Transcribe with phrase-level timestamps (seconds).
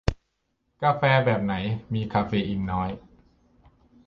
[0.81, 1.53] กาแฟแบบไหน
[1.93, 2.89] มีคาเฟอีนน้อย